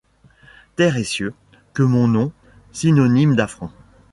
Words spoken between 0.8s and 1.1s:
et